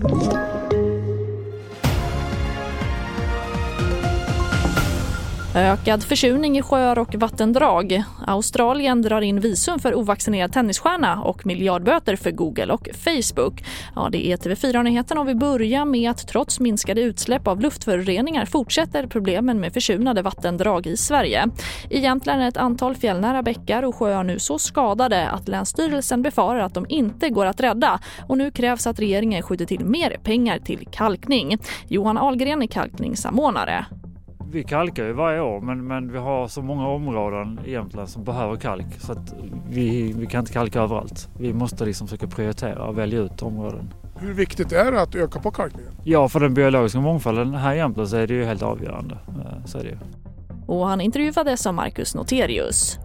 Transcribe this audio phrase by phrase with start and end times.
[0.00, 0.57] Thank you.
[5.58, 8.02] Ökad försurning i sjöar och vattendrag.
[8.26, 13.64] Australien drar in visum för ovaccinerad tennisstjärna och miljardböter för Google och Facebook.
[13.94, 15.20] Ja, det är TV4-nyheterna.
[15.20, 20.86] och vi börjar med att trots minskade utsläpp av luftföroreningar fortsätter problemen med försurnade vattendrag
[20.86, 21.48] i Sverige.
[21.90, 26.74] Egentligen är ett antal fjällnära bäckar och sjöar nu så skadade att Länsstyrelsen befarar att
[26.74, 30.88] de inte går att rädda och nu krävs att regeringen skjuter till mer pengar till
[30.92, 31.58] kalkning.
[31.88, 33.86] Johan Ahlgren är kalkningssamordnare
[34.50, 38.24] vi kalkar ju varje år men, men vi har så många områden i Jämtland som
[38.24, 39.34] behöver kalk så att
[39.70, 41.28] vi, vi kan inte kalka överallt.
[41.38, 43.94] Vi måste liksom försöka prioritera och välja ut områden.
[44.20, 45.92] Hur viktigt är det att öka på kalkningen?
[46.04, 49.18] Ja, för den biologiska mångfalden här i Jämtland så är det ju helt avgörande.
[49.28, 49.98] Eh, så är det ju.
[50.66, 52.98] Och han intervjuades av Marcus Noterius.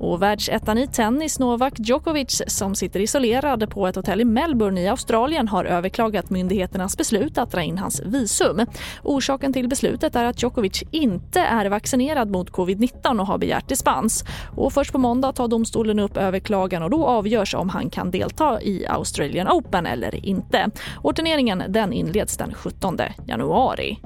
[0.00, 4.88] Och världsettan i tennis Novak Djokovic som sitter isolerad på ett hotell i Melbourne i
[4.88, 8.66] Australien har överklagat myndigheternas beslut att dra in hans visum.
[9.02, 14.24] Orsaken till beslutet är att Djokovic inte är vaccinerad mot covid-19 och har begärt dispens.
[14.56, 18.62] Och först på måndag tar domstolen upp överklagan och då avgörs om han kan delta
[18.62, 20.70] i Australian Open eller inte.
[20.94, 23.98] Och turneringen den inleds den 17 januari.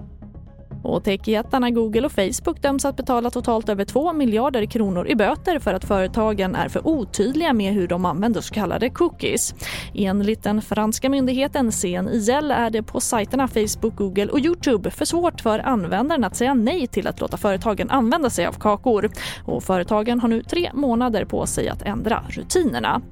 [0.85, 5.59] Och techjättarna Google och Facebook döms att betala totalt över 2 miljarder kronor i böter
[5.59, 9.55] för att företagen är för otydliga med hur de använder så kallade cookies.
[9.95, 15.41] Enligt den franska myndigheten CNIL är det på sajterna Facebook, Google och Youtube för svårt
[15.41, 19.11] för användaren att säga nej till att låta företagen använda sig av kakor.
[19.45, 23.03] Och företagen har nu tre månader på sig att ändra rutinerna.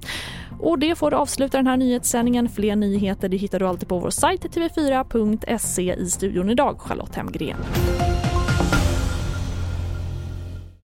[0.60, 2.48] Och det får avsluta den här nyhetssändningen.
[2.48, 5.94] Fler nyheter det hittar du alltid på vår sajt tv4.se.
[5.94, 7.56] I studion idag Charlotte Hemgren.